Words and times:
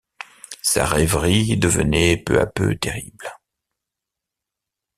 Sa 0.63 0.83
rêverie 0.87 1.57
devenait 1.59 2.17
peu 2.17 2.41
à 2.41 2.47
peu 2.47 2.73
terrible. 2.75 3.37